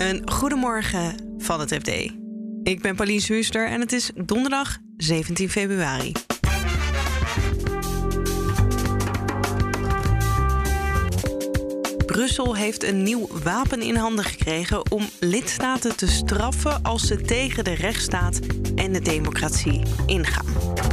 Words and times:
Een 0.00 0.30
goedemorgen 0.30 1.14
van 1.38 1.60
het 1.60 1.74
FD. 1.74 1.88
Ik 2.62 2.82
ben 2.82 2.96
Pauline 2.96 3.20
Zuuster 3.20 3.68
en 3.68 3.80
het 3.80 3.92
is 3.92 4.10
donderdag 4.14 4.78
17 4.96 5.50
februari. 5.50 6.12
Brussel 12.06 12.56
heeft 12.56 12.84
een 12.84 13.02
nieuw 13.02 13.28
wapen 13.42 13.80
in 13.80 13.96
handen 13.96 14.24
gekregen 14.24 14.90
om 14.90 15.08
lidstaten 15.20 15.96
te 15.96 16.08
straffen 16.08 16.82
als 16.82 17.06
ze 17.06 17.20
tegen 17.20 17.64
de 17.64 17.74
rechtsstaat 17.74 18.40
en 18.74 18.92
de 18.92 19.00
democratie 19.00 19.82
ingaan. 20.06 20.46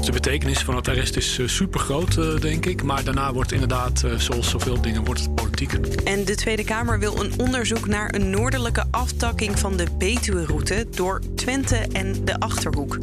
De 0.06 0.12
betekenis 0.12 0.60
van 0.60 0.76
het 0.76 0.88
arrest 0.88 1.16
is 1.16 1.38
uh, 1.38 1.48
super 1.48 1.80
groot, 1.80 2.42
denk 2.42 2.66
ik. 2.66 2.84
Maar 2.84 3.04
daarna 3.04 3.34
wordt 3.34 3.52
inderdaad, 3.52 4.02
uh, 4.06 4.14
zoals 4.20 4.50
zoveel 4.50 4.82
dingen, 4.82 5.04
wordt 5.04 5.36
politiek. 5.58 6.04
En 6.04 6.26
de 6.26 6.36
Tweede 6.36 6.64
Kamer 6.64 7.00
wil 7.00 7.24
een 7.24 7.34
onderzoek 7.38 7.88
naar 7.88 8.16
een 8.16 8.30
noordelijke 8.30 8.84
aftakking 8.92 9.60
van 9.60 9.78
de 9.78 9.86
Betuwe-route 9.98 10.88
door 10.92 11.22
Twente 11.36 11.76
en 11.92 12.26
de 12.26 12.40
Achterhoek. 12.40 12.98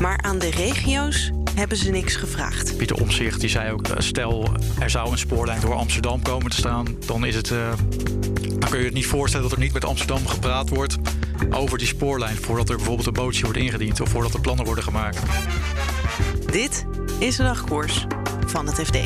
Maar 0.00 0.22
aan 0.22 0.38
de 0.38 0.50
regio's 0.50 1.30
hebben 1.54 1.76
ze 1.76 1.90
niks 1.90 2.16
gevraagd. 2.16 2.76
Pieter 2.76 2.96
Omzicht 2.96 3.40
die 3.40 3.48
zei 3.48 3.72
ook: 3.72 3.86
stel 3.98 4.48
er 4.78 4.90
zou 4.90 5.10
een 5.10 5.18
spoorlijn 5.18 5.60
door 5.60 5.74
Amsterdam 5.74 6.22
komen 6.22 6.50
te 6.50 6.56
staan, 6.56 6.86
dan 7.06 7.24
is 7.24 7.34
het. 7.34 7.50
Uh, 7.50 7.72
dan 8.58 8.70
kun 8.70 8.78
je 8.78 8.84
het 8.84 8.94
niet 8.94 9.06
voorstellen 9.06 9.48
dat 9.48 9.58
er 9.58 9.64
niet 9.64 9.72
met 9.72 9.84
Amsterdam 9.84 10.26
gepraat 10.26 10.68
wordt 10.68 10.96
over 11.50 11.78
die 11.78 11.86
spoorlijn 11.86 12.36
voordat 12.36 12.68
er 12.68 12.76
bijvoorbeeld 12.76 13.06
een 13.06 13.12
bootje 13.12 13.42
wordt 13.42 13.58
ingediend 13.58 14.00
of 14.00 14.08
voordat 14.08 14.34
er 14.34 14.40
plannen 14.40 14.64
worden 14.64 14.84
gemaakt. 14.84 15.18
Dit 16.52 16.86
is 17.18 17.36
de 17.36 17.42
dagkoers 17.42 18.06
van 18.46 18.66
het 18.66 18.80
FD. 18.80 18.98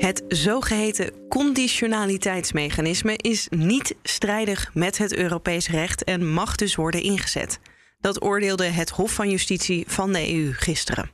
Het 0.00 0.24
zogeheten 0.28 1.28
conditionaliteitsmechanisme 1.28 3.16
is 3.16 3.46
niet 3.48 3.94
strijdig 4.02 4.70
met 4.74 4.98
het 4.98 5.16
Europees 5.16 5.68
recht 5.68 6.04
en 6.04 6.32
mag 6.32 6.56
dus 6.56 6.74
worden 6.74 7.02
ingezet. 7.02 7.60
Dat 7.98 8.22
oordeelde 8.22 8.64
het 8.64 8.90
Hof 8.90 9.12
van 9.12 9.30
Justitie 9.30 9.84
van 9.88 10.12
de 10.12 10.34
EU 10.34 10.52
gisteren. 10.52 11.10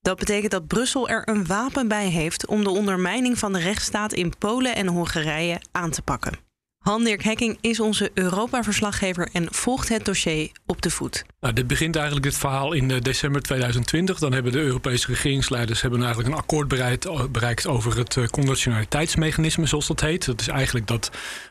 Dat 0.00 0.18
betekent 0.18 0.50
dat 0.50 0.66
Brussel 0.66 1.08
er 1.08 1.28
een 1.28 1.46
wapen 1.46 1.88
bij 1.88 2.08
heeft 2.08 2.46
om 2.46 2.64
de 2.64 2.70
ondermijning 2.70 3.38
van 3.38 3.52
de 3.52 3.58
rechtsstaat 3.58 4.12
in 4.12 4.32
Polen 4.38 4.74
en 4.74 4.86
Hongarije 4.86 5.60
aan 5.72 5.90
te 5.90 6.02
pakken. 6.02 6.51
Han-Dirk 6.82 7.22
Hekking 7.22 7.58
is 7.60 7.80
onze 7.80 8.10
Europa-verslaggever 8.14 9.28
en 9.32 9.46
volgt 9.50 9.88
het 9.88 10.04
dossier 10.04 10.50
op 10.66 10.82
de 10.82 10.90
voet. 10.90 11.24
Nou, 11.40 11.54
dit 11.54 11.66
begint 11.66 11.96
eigenlijk 11.96 12.24
dit 12.24 12.36
verhaal 12.36 12.72
in 12.72 12.88
december 12.88 13.42
2020. 13.42 14.18
Dan 14.18 14.32
hebben 14.32 14.52
de 14.52 14.58
Europese 14.58 15.06
regeringsleiders 15.06 15.80
hebben 15.80 16.00
eigenlijk 16.02 16.28
een 16.28 16.40
akkoord 16.40 16.68
bereikt, 16.68 17.32
bereikt 17.32 17.66
over 17.66 17.96
het 17.96 18.30
conditionaliteitsmechanisme, 18.30 19.66
zoals 19.66 19.86
dat 19.86 20.00
heet. 20.00 20.26
Dat 20.26 20.40
is 20.40 20.48
eigenlijk 20.48 20.86
dat 20.86 21.10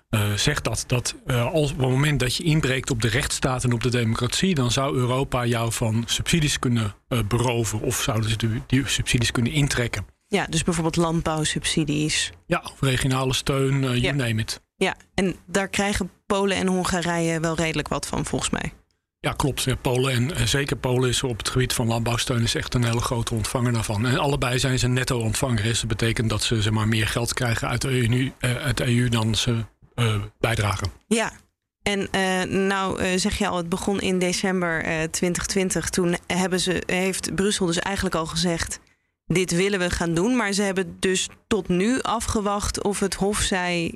uh, 0.10 0.34
zegt 0.34 0.64
dat, 0.64 0.84
dat 0.88 1.16
uh, 1.28 1.52
als, 1.52 1.72
op 1.72 1.78
het 1.78 1.90
moment 1.90 2.20
dat 2.20 2.36
je 2.36 2.44
inbreekt 2.44 2.92
op 2.92 3.02
de 3.02 3.08
rechtsstaat 3.08 3.64
en 3.64 3.74
op 3.74 3.84
de 3.84 3.90
democratie, 3.90 4.56
dan 4.56 4.72
zou 4.72 4.96
Europa 4.96 5.46
jou 5.46 5.72
van 5.72 6.04
subsidies 6.06 6.60
kunnen 6.60 6.96
uh, 7.10 7.20
beroven 7.28 7.82
of 7.82 8.02
zouden 8.02 8.30
ze 8.30 8.38
die, 8.38 8.64
die 8.68 8.88
subsidies 8.88 9.32
kunnen 9.32 9.52
intrekken. 9.52 10.06
Ja, 10.28 10.46
dus 10.50 10.64
bijvoorbeeld 10.64 10.96
landbouwsubsidies. 10.96 12.32
Ja, 12.46 12.64
of 12.72 12.82
regionale 12.82 13.34
steun, 13.34 14.00
you 14.00 14.16
name 14.16 14.42
it. 14.42 14.62
Ja, 14.84 14.96
en 15.14 15.36
daar 15.46 15.68
krijgen 15.68 16.12
Polen 16.26 16.58
en 16.58 16.68
Hongarije 16.68 17.40
wel 17.40 17.56
redelijk 17.56 17.88
wat 17.88 18.08
van, 18.08 18.26
volgens 18.26 18.50
mij. 18.50 18.74
Ja, 19.20 19.34
klopt. 19.34 19.64
Ja, 19.64 19.76
Polen 19.76 20.14
en, 20.14 20.36
en 20.36 20.48
zeker 20.48 20.76
Polen 20.76 21.10
is 21.10 21.24
op 21.24 21.38
het 21.38 21.50
gebied 21.50 21.74
van 21.74 21.88
landbouwsteun 21.88 22.42
is 22.42 22.56
echt 22.56 22.74
een 22.74 22.84
hele 22.84 23.02
grote 23.02 23.34
ontvanger 23.34 23.74
daarvan. 23.74 24.06
En 24.06 24.18
allebei 24.18 24.60
zijn 24.60 24.80
ze 24.80 24.88
netto 24.88 25.20
ontvanger. 25.20 25.64
Dus 25.64 25.80
dat 25.80 25.90
betekent 25.90 26.30
dat 26.30 26.44
ze 26.44 26.62
zeg 26.62 26.74
maar, 26.74 26.88
meer 26.88 27.08
geld 27.08 27.34
krijgen 27.34 27.68
uit 27.68 27.82
de 27.82 27.90
EU, 27.90 28.32
uit 28.40 28.78
de 28.78 28.86
EU 28.86 29.10
dan 29.10 29.36
ze 29.36 29.66
uh, 29.96 30.16
bijdragen. 30.40 30.92
Ja, 31.08 31.32
en 31.84 32.08
uh, 32.16 32.44
nou 32.44 33.04
uh, 33.04 33.08
zeg 33.16 33.38
je 33.38 33.48
al, 33.48 33.58
het 33.58 33.70
begon 33.70 34.00
in 34.00 34.20
december 34.20 34.82
2020. 34.84 35.90
Toen 35.90 36.16
hebben 36.28 36.60
ze, 36.60 36.84
heeft 36.86 37.36
Brussel 37.36 37.66
dus 37.66 37.80
eigenlijk 37.80 38.16
al 38.16 38.26
gezegd: 38.26 38.80
dit 39.26 39.52
willen 39.52 39.80
we 39.80 39.90
gaan 39.90 40.14
doen. 40.14 40.36
Maar 40.36 40.54
ze 40.54 40.62
hebben 40.62 40.96
dus 41.00 41.30
tot 41.48 41.68
nu 41.68 42.02
afgewacht 42.02 42.84
of 42.84 43.00
het 43.00 43.14
Hof 43.14 43.40
zei 43.40 43.94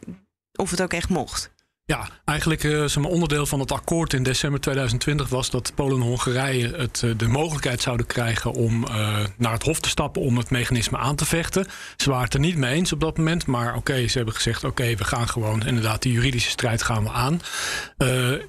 of 0.56 0.72
het 0.72 0.82
ook 0.82 0.94
echt 0.94 1.10
mocht. 1.10 1.54
Ja, 1.88 2.10
eigenlijk 2.26 2.64
uh, 2.64 2.86
zeg 2.86 3.04
maar, 3.04 3.12
onderdeel 3.12 3.46
van 3.46 3.60
het 3.60 3.72
akkoord 3.72 4.14
in 4.14 4.24
december 4.24 4.60
2020 4.60 5.30
was 5.30 5.50
dat 5.50 5.72
Polen 5.76 6.02
en 6.02 6.08
Hongarije 6.08 6.76
het, 6.76 7.02
uh, 7.06 7.18
de 7.18 7.28
mogelijkheid 7.28 7.82
zouden 7.82 8.06
krijgen 8.06 8.52
om 8.52 8.84
uh, 8.84 9.18
naar 9.38 9.52
het 9.52 9.64
Hof 9.64 9.80
te 9.80 9.90
stappen 9.90 10.22
om 10.22 10.38
het 10.38 10.50
mechanisme 10.50 10.98
aan 10.98 11.16
te 11.16 11.26
vechten. 11.26 11.68
Ze 11.96 12.10
waren 12.10 12.24
het 12.24 12.34
er 12.34 12.40
niet 12.40 12.58
mee 12.58 12.74
eens 12.74 12.94
op 12.94 13.00
dat 13.00 13.18
moment, 13.18 13.46
maar 13.46 13.68
oké, 13.68 13.78
okay, 13.78 14.08
ze 14.08 14.18
hebben 14.18 14.36
gezegd: 14.36 14.64
oké, 14.64 14.82
okay, 14.82 14.98
we 14.98 15.04
gaan 15.04 15.28
gewoon 15.28 15.66
inderdaad 15.66 16.02
die 16.02 16.12
juridische 16.12 16.50
strijd 16.50 16.84
gaan 16.84 17.04
we 17.04 17.10
aan. 17.10 17.42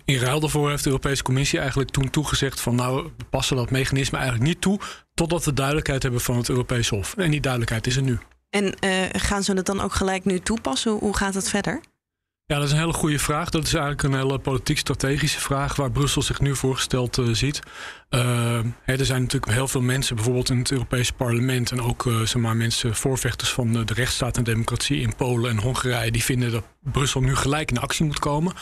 in 0.04 0.18
ruil 0.18 0.40
daarvoor 0.40 0.70
heeft 0.70 0.84
de 0.84 0.90
Europese 0.90 1.22
Commissie 1.22 1.58
eigenlijk 1.58 1.90
toen 1.90 2.10
toegezegd: 2.10 2.60
van 2.60 2.74
nou, 2.74 3.02
we 3.16 3.24
passen 3.30 3.56
dat 3.56 3.70
mechanisme 3.70 4.18
eigenlijk 4.18 4.48
niet 4.48 4.60
toe 4.60 4.80
totdat 5.14 5.44
we 5.44 5.52
duidelijkheid 5.52 6.02
hebben 6.02 6.20
van 6.20 6.36
het 6.36 6.48
Europees 6.48 6.88
Hof. 6.88 7.16
En 7.16 7.30
die 7.30 7.40
duidelijkheid 7.40 7.86
is 7.86 7.96
er 7.96 8.02
nu. 8.02 8.18
En 8.50 8.74
gaan 9.12 9.42
ze 9.42 9.52
het 9.52 9.66
dan 9.66 9.80
ook 9.80 9.94
gelijk 9.94 10.24
nu 10.24 10.40
toepassen? 10.40 10.92
Hoe 10.92 11.16
gaat 11.16 11.34
het 11.34 11.48
verder? 11.48 11.80
Ja, 12.48 12.56
dat 12.56 12.64
is 12.64 12.72
een 12.72 12.78
hele 12.78 12.92
goede 12.92 13.18
vraag. 13.18 13.50
Dat 13.50 13.64
is 13.64 13.72
eigenlijk 13.74 14.02
een 14.02 14.14
hele 14.14 14.38
politiek-strategische 14.38 15.40
vraag 15.40 15.76
waar 15.76 15.90
Brussel 15.90 16.22
zich 16.22 16.40
nu 16.40 16.56
voorgesteld 16.56 17.18
uh, 17.18 17.26
ziet. 17.32 17.60
Uh, 18.10 18.20
hè, 18.82 18.98
er 18.98 19.04
zijn 19.04 19.22
natuurlijk 19.22 19.52
heel 19.52 19.68
veel 19.68 19.80
mensen, 19.80 20.14
bijvoorbeeld 20.16 20.50
in 20.50 20.58
het 20.58 20.70
Europese 20.70 21.12
parlement 21.12 21.70
en 21.70 21.82
ook 21.82 22.04
uh, 22.04 22.20
zeg 22.20 22.42
maar, 22.42 22.56
mensen, 22.56 22.94
voorvechters 22.94 23.50
van 23.50 23.72
de, 23.72 23.84
rechtsstaat 23.94 24.36
en 24.36 24.44
democratie 24.44 25.00
in 25.00 25.14
Polen 25.16 25.50
en 25.50 25.58
Hongarije, 25.58 26.10
die 26.10 26.24
vinden 26.24 26.52
dat 26.52 26.64
Brussel 26.80 27.20
nu 27.20 27.36
gelijk 27.36 27.70
in 27.70 27.78
actie 27.78 28.04
moet 28.04 28.18
komen. 28.18 28.52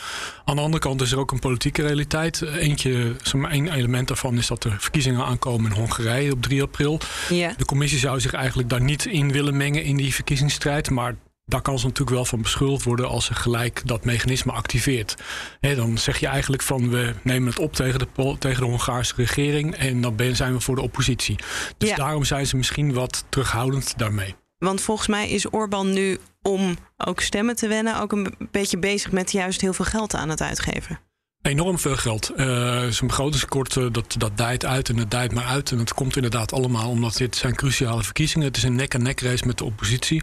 Aan 0.45 0.57
de 0.57 0.63
andere 0.63 0.83
kant 0.83 1.01
is 1.01 1.13
er 1.13 1.19
ook 1.19 1.33
een 1.33 1.39
politieke 1.39 1.83
realiteit. 1.83 2.41
Eentje, 2.43 3.17
zeg 3.23 3.41
maar, 3.41 3.51
één 3.51 3.73
element 3.73 4.09
daarvan 4.09 4.39
is 4.39 4.47
dat 4.47 4.65
er 4.65 4.77
verkiezingen 4.79 5.25
aankomen 5.25 5.71
in 5.71 5.77
Hongarije 5.77 6.33
op 6.33 6.43
3 6.43 6.63
april. 6.63 7.01
Ja. 7.29 7.55
De 7.57 7.65
commissie 7.65 7.99
zou 7.99 8.21
zich 8.21 8.33
eigenlijk 8.33 8.69
daar 8.69 8.83
niet 8.83 9.07
in 9.07 9.33
willen 9.33 9.57
mengen 9.57 9.85
in 9.85 9.97
die 9.97 10.15
verkiezingsstrijd, 10.15 10.91
maar 10.91 11.15
daar 11.47 11.63
kan 11.63 11.79
ze 11.79 11.87
natuurlijk 11.87 12.17
wel 12.17 12.25
van 12.25 12.43
beschuldigd 12.43 12.85
worden 12.85 13.09
als 13.09 13.25
ze 13.25 13.35
gelijk 13.35 13.83
dat 13.85 14.05
mechanisme 14.05 14.53
activeert. 14.53 15.15
He, 15.61 15.75
dan 15.75 15.99
zeg 15.99 16.19
je 16.21 16.27
eigenlijk 16.27 16.63
van 16.63 16.91
we 16.91 17.15
nemen 17.23 17.49
het 17.49 17.59
op 17.59 17.73
tegen 17.73 17.99
de, 17.99 18.37
tegen 18.39 18.61
de 18.63 18.69
Hongaarse 18.69 19.15
regering 19.17 19.75
en 19.75 20.01
dan 20.01 20.15
zijn 20.33 20.53
we 20.53 20.61
voor 20.61 20.75
de 20.75 20.83
oppositie. 20.83 21.37
Dus 21.79 21.89
Ja. 21.89 21.97
daarom 21.97 22.25
zijn 22.25 22.47
ze 22.47 22.57
misschien 22.57 22.93
wat 22.93 23.25
terughoudend 23.29 23.99
daarmee. 23.99 24.35
Want 24.59 24.81
volgens 24.81 25.09
mij 25.09 25.29
is 25.29 25.51
Orbán 25.51 25.93
nu 25.93 26.19
om 26.43 26.77
ook 26.97 27.21
stemmen 27.21 27.57
te 27.57 27.69
wennen 27.69 28.01
ook 28.01 28.13
een 28.13 28.35
beetje 28.51 28.79
bezig 28.79 29.13
met 29.13 29.33
juist 29.33 29.61
heel 29.61 29.73
veel 29.73 29.85
geld 29.85 30.15
aan 30.15 30.29
het 30.29 30.41
uitgeven. 30.41 30.99
Enorm 31.45 31.79
veel 31.79 31.97
geld. 31.97 32.33
Zijn 32.37 33.07
begrotingstekort 33.07 33.77
uh, 33.77 33.87
dat, 33.93 34.15
dat 34.19 34.37
dijt 34.37 34.65
uit 34.65 34.89
en 34.89 34.97
het 34.97 35.11
dijt 35.11 35.35
maar 35.35 35.45
uit. 35.45 35.71
En 35.71 35.79
dat 35.79 35.95
komt 35.95 36.17
inderdaad 36.17 36.53
allemaal 36.53 36.91
omdat 36.91 37.17
dit 37.17 37.37
zijn 37.37 37.55
cruciale 37.55 38.03
verkiezingen. 38.03 38.47
Het 38.47 38.57
is 38.57 38.63
een 38.63 38.75
nek-en-nek 38.75 39.21
race 39.21 39.47
met 39.47 39.59
de 39.59 39.65
oppositie. 39.65 40.23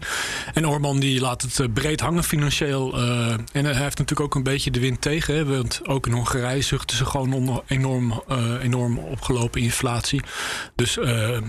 En 0.53 0.67
Orbán 0.67 0.99
die 0.99 1.19
laat 1.19 1.41
het 1.41 1.59
uh, 1.59 1.67
breed 1.73 1.99
hangen 1.99 2.23
financieel. 2.23 2.97
en 2.97 3.65
hij 3.65 3.73
heeft 3.73 3.97
natuurlijk 3.97 4.19
ook 4.19 4.35
een 4.35 4.43
beetje 4.43 4.71
de 4.71 4.79
wind 4.79 5.01
tegen. 5.01 5.49
Want 5.49 5.87
ook 5.87 6.07
in 6.07 6.13
Hongarije 6.13 6.61
zuchten 6.61 6.97
ze 6.97 7.05
gewoon 7.05 7.33
onder 7.33 7.61
enorm, 7.67 8.23
enorm 8.61 8.97
opgelopen 8.97 9.61
inflatie. 9.61 10.21
Dus 10.75 10.97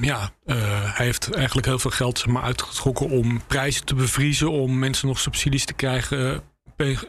ja, 0.01 0.31
hij 0.45 1.07
heeft 1.07 1.31
eigenlijk 1.35 1.67
heel 1.67 1.79
veel 1.79 1.91
geld 1.91 2.27
maar, 2.27 2.43
uitgetrokken 2.43 3.09
om 3.09 3.43
prijzen 3.47 3.85
te 3.85 3.95
bevriezen. 3.95 4.51
Om 4.51 4.79
mensen 4.79 5.09
nog 5.09 5.19
subsidies 5.19 5.65
te 5.65 5.73
krijgen 5.73 6.43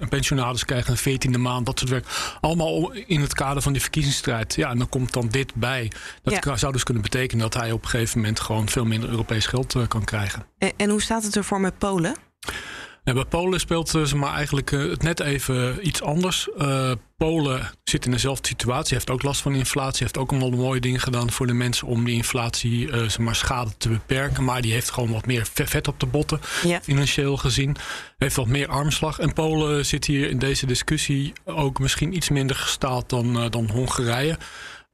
pensionaris 0.09 0.65
krijgen 0.65 0.91
een 0.91 0.97
veertiende 0.97 1.37
maand, 1.37 1.65
dat 1.65 1.79
soort 1.79 1.91
werk. 1.91 2.05
Allemaal 2.41 2.91
in 2.93 3.21
het 3.21 3.33
kader 3.33 3.61
van 3.61 3.71
die 3.71 3.81
verkiezingsstrijd. 3.81 4.55
Ja, 4.55 4.69
en 4.69 4.77
dan 4.77 4.89
komt 4.89 5.13
dan 5.13 5.27
dit 5.27 5.55
bij. 5.55 5.91
Dat 6.23 6.43
Ja. 6.43 6.55
zou 6.57 6.73
dus 6.73 6.83
kunnen 6.83 7.03
betekenen 7.03 7.49
dat 7.49 7.61
hij 7.61 7.71
op 7.71 7.83
een 7.83 7.89
gegeven 7.89 8.19
moment 8.19 8.39
gewoon 8.39 8.69
veel 8.69 8.85
minder 8.85 9.09
Europees 9.09 9.45
geld 9.45 9.75
eh, 9.75 9.87
kan 9.87 10.03
krijgen. 10.03 10.45
En, 10.57 10.71
en 10.77 10.89
hoe 10.89 11.01
staat 11.01 11.23
het 11.23 11.35
ervoor 11.35 11.59
met 11.61 11.77
Polen? 11.77 12.15
Ja, 13.05 13.13
bij 13.13 13.25
Polen 13.25 13.59
speelt 13.59 13.95
eh, 13.95 14.01
zeg 14.03 14.19
maar 14.19 14.33
eigenlijk 14.33 14.71
eh, 14.71 14.79
het 14.79 15.01
net 15.03 15.19
even 15.19 15.87
iets 15.87 16.01
anders. 16.01 16.49
Eh, 16.57 16.91
Polen 17.17 17.71
zit 17.83 18.05
in 18.05 18.11
dezelfde 18.11 18.47
situatie, 18.47 18.93
heeft 18.93 19.09
ook 19.09 19.23
last 19.23 19.41
van 19.41 19.55
inflatie, 19.55 20.03
heeft 20.03 20.17
ook 20.17 20.31
allemaal 20.31 20.49
mooie 20.49 20.79
dingen 20.79 20.99
gedaan 20.99 21.31
voor 21.31 21.47
de 21.47 21.53
mensen 21.53 21.87
om 21.87 22.03
die 22.05 22.15
inflatie 22.15 22.87
zeg 22.91 23.17
maar, 23.17 23.35
schade 23.35 23.71
te 23.77 23.89
beperken. 23.89 24.43
Maar 24.43 24.61
die 24.61 24.71
heeft 24.73 24.89
gewoon 24.91 25.11
wat 25.11 25.25
meer 25.25 25.47
ve- 25.53 25.67
vet 25.67 25.87
op 25.87 25.99
de 25.99 26.05
botten, 26.05 26.39
Ja. 26.63 26.79
financieel 26.81 27.37
gezien. 27.37 27.75
Heeft 28.17 28.35
wat 28.35 28.47
meer 28.47 28.67
armslag. 28.67 29.19
En 29.19 29.33
Polen 29.33 29.85
zit 29.85 30.05
hier 30.05 30.29
in 30.29 30.39
deze 30.39 30.65
discussie 30.65 31.33
ook 31.45 31.79
misschien 31.79 32.15
iets 32.15 32.29
minder 32.29 32.55
gestaald 32.55 33.09
dan, 33.09 33.49
dan 33.49 33.69
Hongarije. 33.71 34.37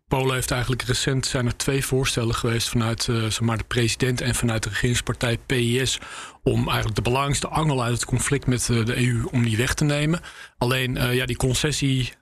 Polen 0.10 0.34
heeft 0.34 0.52
eigenlijk 0.52 0.82
recent 0.82 1.26
zijn 1.26 1.46
er 1.46 1.58
twee 1.58 1.86
voorstellen 1.86 2.36
geweest 2.36 2.70
vanuit 2.70 3.08
maar 3.42 3.58
de 3.58 3.64
president 3.64 4.22
en 4.22 4.36
vanuit 4.36 4.64
de 4.64 4.70
regeringspartij 4.70 5.38
PIS 5.46 6.00
om 6.44 6.66
eigenlijk 6.66 6.96
de 6.96 7.02
belangrijkste 7.02 7.48
angel 7.48 7.84
uit 7.84 7.94
het 7.94 8.06
conflict 8.06 8.48
met 8.48 8.70
eh, 8.70 8.86
de 8.86 8.98
EU 8.98 9.24
om 9.32 9.44
die 9.44 9.58
weg 9.58 9.74
te 9.74 9.84
nemen. 9.84 10.22
Alleen 10.58 10.98
eh, 10.98 11.14
ja, 11.14 11.26
die 11.26 11.38
concessie. 11.38 12.14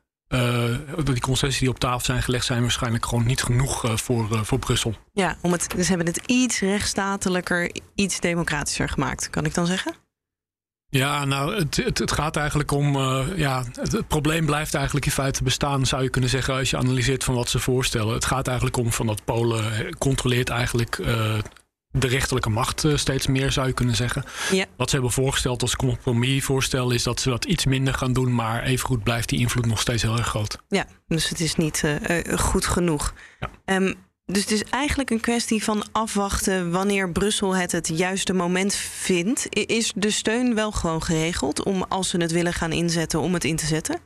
die 1.04 1.20
concessies 1.20 1.60
die 1.60 1.70
op 1.70 1.80
tafel 1.80 2.06
zijn 2.06 2.24
gelegd 2.24 2.46
zijn 2.46 2.62
waarschijnlijk 2.62 3.06
gewoon 3.06 3.26
niet 3.26 3.44
genoeg 3.44 4.02
voor, 4.02 4.46
voor 4.46 4.60
Brussel. 4.60 4.96
Ja, 5.14 5.38
om 5.42 5.52
het, 5.52 5.68
dus 5.76 5.88
hebben 5.88 6.08
het 6.08 6.22
iets 6.26 6.60
rechtsstatelijker, 6.60 7.72
iets 7.96 8.20
democratischer 8.20 8.90
gemaakt, 8.90 9.30
kan 9.30 9.46
ik 9.46 9.54
dan 9.54 9.66
zeggen? 9.66 10.07
Ja, 10.90 11.26
nou, 11.26 11.56
het, 11.56 11.76
het, 11.76 11.98
het 11.98 12.12
gaat 12.12 12.36
eigenlijk 12.36 12.72
om. 12.72 12.96
Uh, 12.96 13.26
ja, 13.36 13.64
het, 13.74 14.08
probleem 14.08 14.46
blijft 14.46 14.74
eigenlijk 14.74 15.06
in 15.06 15.12
feite 15.12 15.44
bestaan, 15.44 15.86
zou 15.86 16.04
je 16.04 16.10
kunnen 16.10 16.30
zeggen, 16.30 16.54
als 16.56 16.70
je 16.70 16.78
analyseert 16.78 17.24
van 17.24 17.36
wat 17.36 17.50
ze 17.50 17.60
voorstellen. 17.60 18.14
Het 18.14 18.26
gaat 18.26 18.48
eigenlijk 18.48 18.78
om 18.78 18.92
van 18.92 19.08
dat 19.08 19.26
Polen 19.26 19.98
controleert 19.98 20.50
eigenlijk. 20.50 20.98
Uh, 20.98 21.38
de 21.92 22.08
rechterlijke 22.08 22.50
macht 22.50 22.84
uh, 22.84 22.98
steeds 22.98 23.28
meer, 23.28 23.52
zou 23.52 23.68
je 23.68 23.74
kunnen 23.74 23.96
zeggen. 23.96 24.24
Ja. 24.52 24.66
Wat 24.78 24.90
ze 24.90 24.96
hebben 24.96 25.14
voorgesteld 25.14 25.62
als 25.62 25.76
compromisvoorstel 25.76 26.92
is 26.92 27.04
dat 27.04 27.20
ze 27.20 27.30
dat 27.30 27.46
iets 27.46 27.66
minder 27.66 27.94
gaan 27.94 28.14
doen, 28.14 28.36
maar 28.36 28.64
evengoed 28.64 29.04
blijft 29.04 29.30
die 29.30 29.40
invloed 29.40 29.66
nog 29.66 29.80
steeds 29.80 30.02
heel 30.02 30.18
erg 30.18 30.28
groot. 30.28 30.58
Ja, 30.68 30.86
dus 31.08 31.30
het 31.30 31.40
is 31.40 31.56
niet 31.56 31.84
goed 32.36 32.66
genoeg. 32.66 33.14
Ja. 33.40 33.76
Um, 33.76 33.96
dus 34.32 34.42
het 34.42 34.52
is 34.52 34.64
eigenlijk 34.64 35.10
een 35.10 35.20
kwestie 35.20 35.64
van 35.64 35.84
afwachten 35.92 36.72
wanneer 36.72 37.12
Brussel 37.12 37.56
het 37.56 37.72
het 37.72 37.88
juiste 37.88 38.34
moment 38.34 38.76
vindt. 38.76 39.48
Is 39.50 39.92
de 39.96 40.12
steun 40.12 40.56
wel 40.56 40.72
gewoon 40.72 41.04
geregeld 41.04 41.64
om 41.64 41.84
als 41.84 42.10
ze 42.10 42.18
het 42.18 42.32
willen 42.32 42.54
gaan 42.54 42.72
inzetten, 42.72 43.20
om 43.20 43.34
het 43.34 43.44
in 43.44 43.56
te 43.56 43.66
zetten? 43.66 44.00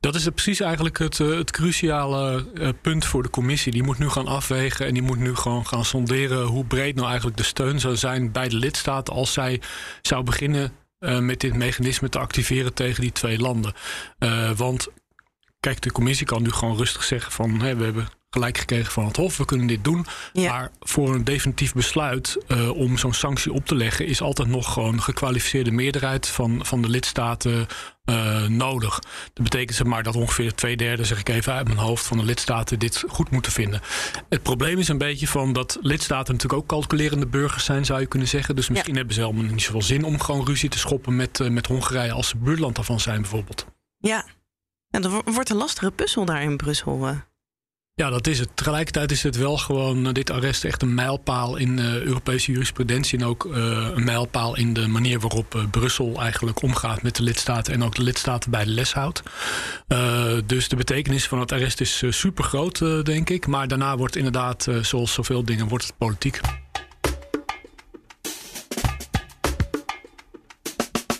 Dat 0.00 0.14
is 0.14 0.28
precies 0.28 0.60
eigenlijk 0.60 0.98
het, 0.98 1.20
eh, 1.20 1.28
het 1.28 1.50
cruciale 1.50 2.46
eh, 2.54 2.68
punt 2.80 3.04
voor 3.04 3.22
de 3.22 3.30
commissie. 3.30 3.72
Die 3.72 3.82
moet 3.82 3.98
nu 3.98 4.08
gaan 4.08 4.26
afwegen 4.26 4.86
en 4.86 4.94
die 4.94 5.02
moet 5.02 5.18
nu 5.18 5.34
gewoon 5.34 5.66
gaan 5.66 5.84
sonderen 5.84 6.46
hoe 6.46 6.64
breed 6.64 6.94
nou 6.94 7.06
eigenlijk 7.06 7.36
de 7.36 7.42
steun 7.42 7.80
zou 7.80 7.96
zijn 7.96 8.32
bij 8.32 8.48
de 8.48 8.56
lidstaten 8.56 9.14
als 9.14 9.32
zij 9.32 9.60
zou 10.02 10.24
beginnen 10.24 10.72
uh, 11.00 11.18
met 11.18 11.40
dit 11.40 11.54
mechanisme 11.54 12.08
te 12.08 12.18
activeren 12.18 12.74
tegen 12.74 13.00
die 13.00 13.12
twee 13.12 13.38
landen. 13.38 13.72
Want 14.56 14.88
kijk, 15.60 15.80
de 15.80 15.92
commissie 15.92 16.26
kan 16.26 16.42
nu 16.42 16.50
gewoon 16.50 16.76
rustig 16.76 17.04
zeggen 17.04 17.32
van 17.32 17.60
hè, 17.60 17.76
we 17.76 17.84
hebben 17.84 18.08
gelijk 18.34 18.58
gekregen 18.58 18.92
van 18.92 19.06
het 19.06 19.16
Hof. 19.16 19.36
We 19.36 19.44
kunnen 19.44 19.66
dit 19.66 19.84
doen. 19.84 20.06
Maar 20.32 20.70
voor 20.80 21.14
een 21.14 21.24
definitief 21.24 21.72
besluit 21.72 22.38
uh, 22.48 22.70
om 22.70 22.98
zo'n 22.98 23.12
sanctie 23.12 23.52
op 23.52 23.66
te 23.66 23.74
leggen, 23.74 24.06
is 24.06 24.20
altijd 24.22 24.48
nog 24.48 24.72
gewoon 24.72 24.92
een 24.92 25.02
gekwalificeerde 25.02 25.70
meerderheid 25.70 26.28
van, 26.28 26.66
van 26.66 26.82
de 26.82 26.88
lidstaten 26.88 27.66
uh, 28.04 28.46
nodig. 28.46 28.98
Dat 29.32 29.44
betekent 29.44 29.76
zeg 29.76 29.86
maar 29.86 30.02
dat 30.02 30.16
ongeveer 30.16 30.54
twee 30.54 30.76
derde, 30.76 31.04
zeg 31.04 31.18
ik 31.18 31.28
even 31.28 31.52
uit 31.52 31.66
mijn 31.66 31.78
hoofd, 31.78 32.06
van 32.06 32.16
de 32.16 32.24
lidstaten 32.24 32.78
dit 32.78 33.04
goed 33.08 33.30
moeten 33.30 33.52
vinden. 33.52 33.80
Het 34.28 34.42
probleem 34.42 34.78
is 34.78 34.88
een 34.88 34.98
beetje 34.98 35.28
van 35.28 35.52
dat 35.52 35.78
lidstaten 35.80 36.34
natuurlijk 36.34 36.62
ook 36.62 36.68
calculerende 36.68 37.26
burgers 37.26 37.64
zijn, 37.64 37.84
zou 37.84 38.00
je 38.00 38.06
kunnen 38.06 38.28
zeggen. 38.28 38.56
Dus 38.56 38.68
misschien 38.68 38.96
hebben 38.96 39.14
ze 39.14 39.20
helemaal 39.20 39.44
niet 39.44 39.62
zoveel 39.62 39.82
zin 39.82 40.04
om 40.04 40.20
gewoon 40.20 40.46
ruzie 40.46 40.68
te 40.68 40.78
schoppen 40.78 41.16
met, 41.16 41.38
uh, 41.40 41.48
met 41.48 41.66
Hongarije 41.66 42.12
als 42.12 42.28
ze 42.28 42.36
buurland 42.36 42.76
daarvan 42.76 43.00
zijn, 43.00 43.20
bijvoorbeeld. 43.20 43.66
Ja. 43.98 44.24
En 44.90 45.02
dat 45.02 45.22
wordt 45.24 45.50
een 45.50 45.56
lastige 45.56 45.90
puzzel 45.90 46.24
daar 46.24 46.42
in 46.42 46.56
Brussel. 46.56 47.22
Ja, 47.96 48.10
dat 48.10 48.26
is 48.26 48.38
het. 48.38 48.48
Tegelijkertijd 48.54 49.10
is 49.10 49.22
het 49.22 49.36
wel 49.36 49.56
gewoon, 49.56 50.06
eh, 50.06 50.12
dit 50.12 50.30
arrest 50.30 50.64
echt 50.64 50.82
een 50.82 50.94
mijlpaal 50.94 51.56
in 51.56 51.78
uh, 51.78 52.00
Europese 52.00 52.52
jurisprudentie. 52.52 53.18
En 53.18 53.24
ook 53.24 53.44
uh, 53.44 53.54
een 53.94 54.04
mijlpaal 54.04 54.56
in 54.56 54.72
de 54.72 54.86
manier 54.86 55.20
waarop 55.20 55.66
Brussel 55.70 56.20
eigenlijk 56.20 56.62
omgaat 56.62 57.02
met 57.02 57.16
de 57.16 57.22
lidstaten. 57.22 57.72
En 57.72 57.84
ook 57.84 57.94
de 57.94 58.02
lidstaten 58.02 58.50
bij 58.50 58.64
de 58.64 58.70
les 58.70 58.92
houdt. 58.92 59.22
dus 60.46 60.68
de 60.68 60.76
betekenis 60.76 61.28
van 61.28 61.40
het 61.40 61.52
arrest 61.52 61.80
is 61.80 62.02
super 62.08 62.44
groot, 62.44 62.78
denk 63.04 63.30
ik. 63.30 63.46
Maar 63.46 63.68
daarna 63.68 63.96
wordt 63.96 64.16
inderdaad, 64.16 64.68
zoals 64.80 65.12
zoveel 65.12 65.44
dingen, 65.44 65.68
wordt 65.68 65.86
het 65.86 65.98
politiek. 65.98 66.40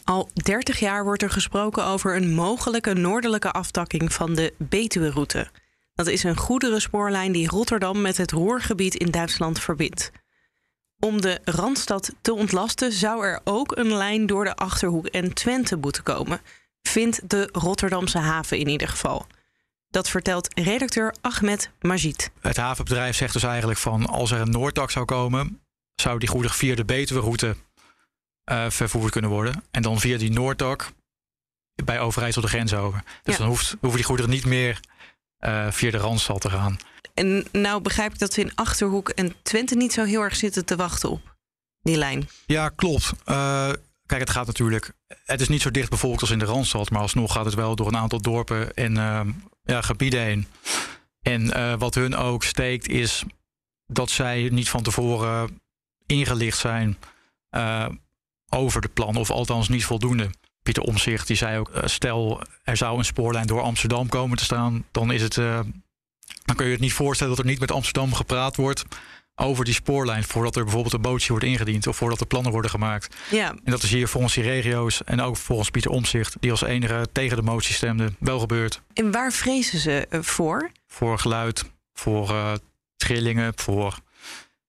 Al 0.05 0.31
30 0.33 0.79
jaar 0.79 1.05
wordt 1.05 1.23
er 1.23 1.31
gesproken 1.31 1.85
over 1.85 2.17
een 2.17 2.35
mogelijke 2.35 2.95
noordelijke 2.95 3.51
aftakking 3.51 4.13
van 4.13 4.35
de 4.35 4.55
Betuwe-route. 4.59 5.47
Dat 5.95 6.07
is 6.07 6.23
een 6.23 6.37
goederenspoorlijn 6.37 7.33
die 7.33 7.49
Rotterdam 7.49 8.01
met 8.01 8.17
het 8.17 8.31
Roergebied 8.31 8.95
in 8.95 9.11
Duitsland 9.11 9.61
verbindt. 9.61 10.11
Om 10.99 11.21
de 11.21 11.41
Randstad 11.45 12.15
te 12.21 12.35
ontlasten 12.35 12.93
zou 12.93 13.25
er 13.25 13.41
ook 13.45 13.77
een 13.77 13.93
lijn 13.93 14.27
door 14.27 14.45
de 14.45 14.57
Achterhoek 14.57 15.07
en 15.07 15.35
Twente 15.35 15.77
moeten 15.77 16.03
komen. 16.03 16.41
Vindt 16.83 17.31
de 17.31 17.49
Rotterdamse 17.53 18.19
haven 18.19 18.59
in 18.59 18.69
ieder 18.69 18.89
geval. 18.89 19.27
Dat 19.89 20.09
vertelt 20.09 20.55
redacteur 20.55 21.15
Ahmed 21.21 21.71
Majid. 21.81 22.31
Het 22.41 22.57
havenbedrijf 22.57 23.17
zegt 23.17 23.33
dus 23.33 23.43
eigenlijk 23.43 23.79
van 23.79 24.07
als 24.07 24.31
er 24.31 24.41
een 24.41 24.51
Noorddak 24.51 24.91
zou 24.91 25.05
komen, 25.05 25.61
zou 25.95 26.19
die 26.19 26.29
goederen 26.29 26.57
via 26.57 26.75
de 26.75 26.85
Betuwe-route 26.85 27.57
uh, 28.51 28.71
vervoerd 28.71 29.13
kunnen 29.13 29.31
worden. 29.31 29.65
En 29.71 29.83
dan 29.83 30.01
via 30.01 30.19
die 30.19 30.33
Noorddak 30.33 30.93
bij 31.85 32.01
Overijssel 32.01 32.43
de 32.43 32.49
grens 32.49 32.75
over. 32.75 33.03
Dus 33.23 33.37
dan 33.37 33.47
hoeft, 33.47 33.77
hoeven 33.81 33.99
die 33.99 34.09
goederen 34.09 34.31
niet 34.31 34.45
meer 34.45 34.81
via 35.71 35.91
de 35.91 35.97
Randstad 35.97 36.41
te 36.41 36.51
gaan. 36.51 36.79
En 37.15 37.47
nou 37.53 37.83
begrijp 37.83 38.13
ik 38.13 38.19
dat 38.19 38.33
ze 38.33 38.41
in 38.41 38.55
Achterhoek 38.55 39.09
en 39.09 39.35
Twente 39.43 39.75
niet 39.75 39.93
zo 39.93 40.05
heel 40.05 40.21
erg 40.21 40.37
zitten 40.37 40.65
te 40.65 40.77
wachten 40.77 41.11
op 41.11 41.37
die 41.83 41.97
lijn. 41.97 42.29
Ja, 42.47 42.69
klopt. 42.69 43.13
Uh, 43.27 43.71
kijk, 44.07 44.21
het 44.21 44.31
gaat 44.31 44.47
natuurlijk. 44.47 44.93
Het 45.25 45.41
is 45.41 45.49
niet 45.49 45.63
zo 45.63 45.71
dicht 45.71 45.91
bevolkt 45.91 46.21
als 46.21 46.31
in 46.31 46.39
de 46.39 46.45
Randstad, 46.45 46.91
maar 46.91 47.01
alsnog 47.01 47.33
gaat 47.33 47.45
het 47.45 47.55
wel 47.55 47.77
door 47.77 47.87
een 47.87 47.97
aantal 47.97 48.21
dorpen 48.21 48.75
en 48.75 48.97
uh, 48.97 49.21
ja, 49.63 49.83
gebieden 49.83 50.21
heen. 50.21 50.47
En 51.23 51.79
wat 51.79 51.95
hun 51.95 52.17
ook 52.17 52.45
steekt 52.45 52.89
is 52.89 53.25
dat 53.87 54.11
zij 54.11 54.49
niet 54.53 54.69
van 54.69 54.83
tevoren 54.83 55.61
ingelicht 56.07 56.59
zijn 56.59 56.99
over 58.49 58.81
de 58.81 58.89
plan, 58.89 59.17
of 59.17 59.31
althans 59.31 59.69
niet 59.69 59.85
voldoende. 59.85 60.31
Pieter 60.65 60.83
Omzicht 60.83 61.27
die 61.27 61.37
zei 61.37 61.59
ook: 61.59 61.69
eh, 61.69 61.83
stel 61.85 62.43
er 62.63 62.77
zou 62.77 62.99
een 62.99 63.05
spoorlijn 63.05 63.47
door 63.47 63.61
Amsterdam 63.61 64.09
komen 64.09 64.37
te 64.37 64.45
staan, 64.45 64.85
dan 64.91 65.13
is 65.13 65.23
het. 65.23 65.37
Uh, 65.37 65.61
dan 66.45 66.57
kun 66.57 66.67
je 66.67 66.73
het 66.73 66.81
niet 66.81 66.93
voorstellen 66.93 67.37
dat 67.37 67.45
er 67.45 67.51
niet 67.51 67.61
met 67.61 67.73
Amsterdam 67.73 68.15
gepraat 68.15 68.57
wordt 68.57 68.85
over 69.37 69.65
die 69.65 69.75
spoorlijn 69.75 70.25
voordat 70.25 70.57
er 70.57 70.63
bijvoorbeeld 70.63 70.95
een 70.95 71.01
bootje 71.01 71.29
wordt 71.29 71.45
ingediend 71.45 71.87
of 71.87 71.97
voordat 71.97 72.21
er 72.21 72.27
plannen 72.27 72.53
worden 72.53 72.71
gemaakt. 72.71 73.17
Ja. 73.31 73.49
En 73.49 73.71
dat 73.71 73.83
is 73.83 73.91
hier 73.91 74.09
volgens 74.09 74.35
die 74.35 74.43
regio's 74.43 75.05
en 75.05 75.21
ook 75.21 75.37
volgens 75.37 75.71
Pieter 75.71 75.91
Omzicht, 75.91 76.37
die 76.41 76.51
als 76.51 76.63
enige 76.63 77.07
tegen 77.13 77.37
de 77.37 77.43
motie 77.43 77.75
stemde, 77.75 78.13
wel 78.19 78.39
gebeurd. 78.39 78.81
En 78.95 79.11
waar 79.11 79.33
vrezen 79.33 79.79
ze 79.79 80.07
eh, 80.11 80.21
voor? 80.23 80.71
Voor 80.87 81.19
geluid, 81.19 81.65
voor 81.95 82.31
uh, 82.31 82.53
trillingen, 82.97 83.53
voor 83.57 83.99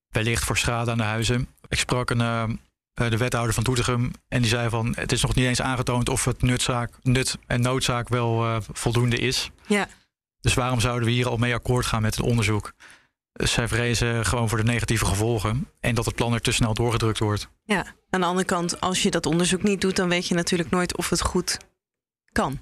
wellicht 0.10 0.44
voor 0.44 0.58
schade 0.58 0.92
aan 0.92 0.98
de 0.98 1.04
huizen. 1.04 1.48
Ik 1.68 1.80
sprak 1.80 2.10
een, 2.10 2.22
eh, 2.22 2.44
de 2.96 3.18
wethouder 3.18 3.54
van 3.54 3.64
Doetinchem. 3.64 4.12
En 4.28 4.42
die 4.42 4.50
zei 4.50 4.70
van 4.70 4.94
het 4.96 5.12
is 5.12 5.22
nog 5.22 5.36
niet 5.36 5.46
eens 5.46 5.62
aangetoond 5.62 6.10
of 6.10 6.26
het 6.26 6.42
nutzaak, 6.42 6.94
nut 7.02 7.38
en 7.48 7.62
noodzaak 7.62 8.10
wel 8.10 8.46
uh, 8.46 8.58
voldoende 8.74 9.18
is. 9.18 9.50
Ja. 9.68 9.88
Dus 10.40 10.54
waarom 10.54 10.80
zouden 10.80 11.08
we 11.08 11.14
hier 11.14 11.28
al 11.28 11.38
mee 11.38 11.54
akkoord 11.54 11.86
gaan 11.86 12.02
met 12.02 12.16
het 12.16 12.26
onderzoek? 12.26 12.74
Dus 13.32 13.52
zij 13.52 13.68
vrezen 13.68 14.26
gewoon 14.26 14.50
voor 14.50 14.58
de 14.58 14.64
negatieve 14.64 15.06
gevolgen 15.06 15.70
en 15.80 15.96
dat 15.96 16.06
het 16.06 16.16
plan 16.16 16.34
er 16.34 16.42
te 16.42 16.52
snel 16.52 16.74
doorgedrukt 16.74 17.20
wordt. 17.20 17.50
Ja, 17.64 17.86
aan 18.10 18.22
de 18.22 18.28
andere 18.28 18.46
kant, 18.46 18.82
als 18.82 19.04
je 19.04 19.12
dat 19.12 19.26
onderzoek 19.26 19.64
niet 19.64 19.82
doet, 19.82 19.96
dan 19.96 20.10
weet 20.10 20.28
je 20.28 20.36
natuurlijk 20.36 20.70
nooit 20.70 20.98
of 20.98 21.10
het 21.10 21.22
goed 21.22 21.58
kan. 22.32 22.60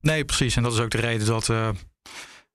Nee, 0.00 0.24
precies. 0.24 0.56
En 0.56 0.62
dat 0.62 0.72
is 0.72 0.78
ook 0.78 0.90
de 0.90 1.00
reden 1.00 1.26
dat, 1.26 1.48
uh, 1.48 1.68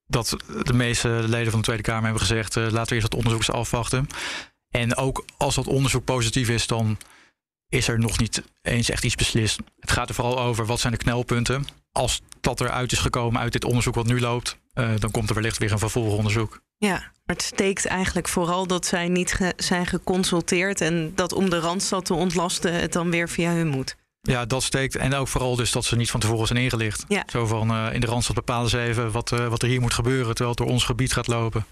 dat 0.06 0.36
de 0.63 0.74
meeste 0.74 1.10
leden 1.10 1.51
van 1.51 1.60
de 1.60 1.65
Tweede 1.65 1.84
Kamer 1.84 2.03
hebben 2.03 2.22
gezegd: 2.22 2.56
uh, 2.56 2.63
laten 2.63 2.88
we 2.88 2.94
eerst 2.94 3.13
het 3.13 3.25
onderzoek 3.25 3.56
afwachten. 3.56 4.08
En 4.70 4.96
ook 4.96 5.26
als 5.38 5.56
dat 5.56 5.68
onderzoek 5.68 6.04
positief 6.04 6.50
is, 6.50 6.68
dan 6.68 6.98
is 7.70 7.88
er 7.88 8.00
nog 8.00 8.20
niet 8.20 8.44
eens 8.62 8.90
echt 8.90 9.04
iets 9.04 9.16
beslist. 9.16 9.60
Het 9.80 9.92
gaat 9.92 10.10
er 10.10 10.16
vooral 10.16 10.40
over 10.40 10.66
wat 10.66 10.80
zijn 10.80 10.94
de 10.94 11.00
knelpunten. 11.00 11.66
Als 11.92 12.22
dat 12.42 12.62
eruit 12.62 12.92
is 12.92 13.00
gekomen 13.00 13.42
uit 13.42 13.52
dit 13.52 13.66
onderzoek 13.66 13.96
wat 13.96 14.06
nu 14.06 14.20
loopt, 14.20 14.58
uh, 14.74 14.90
dan 15.00 15.12
komt 15.12 15.30
er 15.30 15.36
wellicht 15.36 15.58
weer 15.58 15.72
een 15.72 15.80
vervolgonderzoek. 15.80 16.62
Ja, 16.78 16.94
maar 16.98 17.36
het 17.36 17.42
steekt 17.42 17.86
eigenlijk 17.86 18.28
vooral 18.28 18.68
dat 18.68 18.86
zij 18.86 19.08
niet 19.08 19.34
ge 19.34 19.54
zijn 19.58 19.86
geconsulteerd 19.86 20.82
en 20.82 21.12
dat 21.16 21.34
om 21.34 21.50
de 21.50 21.60
randstad 21.60 22.06
te 22.06 22.14
ontlasten 22.14 22.74
het 22.74 22.94
dan 22.94 23.10
weer 23.10 23.30
via 23.30 23.52
hun 23.52 23.68
moet. 23.68 23.96
Ja, 24.22 24.46
dat 24.46 24.64
steekt. 24.64 24.96
En 24.96 25.14
ook 25.14 25.28
vooral 25.28 25.56
dus 25.56 25.72
dat 25.72 25.86
ze 25.86 25.96
niet 25.96 26.12
van 26.12 26.20
tevoren 26.20 26.48
zijn 26.48 26.60
ingelicht. 26.60 27.06
Ja. 27.08 27.24
Zo 27.28 27.46
van 27.46 27.72
uh, 27.72 27.94
in 27.94 28.00
de 28.00 28.08
randstad 28.08 28.36
bepalen 28.36 28.70
ze 28.70 28.80
even 28.80 29.12
wat, 29.12 29.32
uh, 29.32 29.48
wat 29.48 29.62
er 29.62 29.68
hier 29.68 29.82
moet 29.82 29.94
gebeuren 29.94 30.28
terwijl 30.28 30.50
het 30.50 30.58
door 30.58 30.68
ons 30.68 30.84
gebied 30.84 31.14
gaat 31.14 31.28
lopen. 31.28 31.66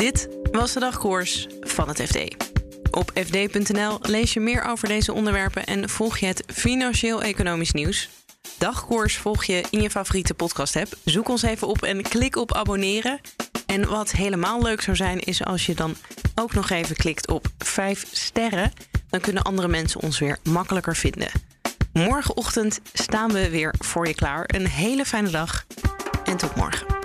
Dit 0.00 0.28
was 0.52 0.72
de 0.72 0.80
dagkoers 0.80 1.46
van 1.60 1.88
het 1.88 2.02
FD. 2.02 2.18
Op 2.90 3.10
fd.nl 3.14 3.98
lees 4.02 4.32
je 4.32 4.40
meer 4.40 4.62
over 4.62 4.88
deze 4.88 5.12
onderwerpen 5.12 5.66
en 5.66 5.88
volg 5.88 6.18
je 6.18 6.26
het 6.26 6.42
financieel-economisch 6.46 7.72
nieuws. 7.72 8.08
Dagkoers 8.58 9.16
volg 9.16 9.44
je 9.44 9.64
in 9.70 9.82
je 9.82 9.90
favoriete 9.90 10.34
podcast-app. 10.34 10.96
Zoek 11.04 11.28
ons 11.28 11.42
even 11.42 11.66
op 11.66 11.82
en 11.82 12.02
klik 12.02 12.36
op 12.36 12.54
abonneren. 12.54 13.20
En 13.66 13.88
wat 13.88 14.10
helemaal 14.10 14.62
leuk 14.62 14.80
zou 14.80 14.96
zijn, 14.96 15.18
is 15.18 15.44
als 15.44 15.66
je 15.66 15.74
dan 15.74 15.94
ook 16.34 16.54
nog 16.54 16.70
even 16.70 16.96
klikt 16.96 17.28
op 17.28 17.46
5 17.58 18.06
sterren. 18.10 18.72
Dan 19.08 19.20
kunnen 19.20 19.42
andere 19.42 19.68
mensen 19.68 20.00
ons 20.00 20.18
weer 20.18 20.38
makkelijker 20.42 20.96
vinden. 20.96 21.28
Morgenochtend 21.92 22.80
staan 22.92 23.32
we 23.32 23.50
weer 23.50 23.74
voor 23.78 24.06
je 24.06 24.14
klaar. 24.14 24.44
Een 24.46 24.66
hele 24.66 25.04
fijne 25.04 25.30
dag 25.30 25.64
en 26.24 26.36
tot 26.36 26.56
morgen. 26.56 26.99